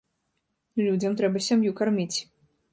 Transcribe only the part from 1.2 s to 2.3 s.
трэба сям'ю карміць.